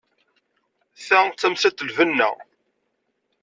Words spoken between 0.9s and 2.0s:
Ta d tamsalt n